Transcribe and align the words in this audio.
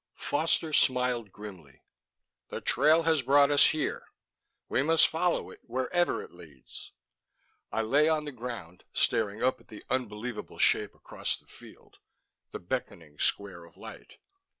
Foster 0.17 0.73
smiled 0.73 1.31
grimly. 1.31 1.83
"The 2.49 2.59
trail 2.59 3.03
has 3.03 3.21
brought 3.21 3.51
us 3.51 3.67
here. 3.67 4.07
We 4.67 4.81
must 4.81 5.05
follow 5.07 5.51
it 5.51 5.59
wherever 5.61 6.23
it 6.23 6.31
leads." 6.33 6.91
I 7.71 7.83
lay 7.83 8.09
on 8.09 8.25
the 8.25 8.31
ground, 8.31 8.83
staring 8.95 9.43
up 9.43 9.59
at 9.59 9.67
the 9.67 9.83
unbelievable 9.91 10.57
shape 10.57 10.95
across 10.95 11.37
the 11.37 11.45
field, 11.45 11.99
the 12.49 12.57
beckoning 12.57 13.19
square 13.19 13.63
of 13.63 13.77
light. 13.77 14.17